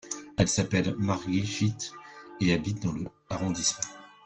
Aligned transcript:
Elle 0.35 0.47
s’appelle 0.47 0.95
Margit 0.97 1.75
et 2.39 2.53
habite 2.53 2.81
dans 2.81 2.91
le 2.91 3.05
arrondissement. 3.29 3.93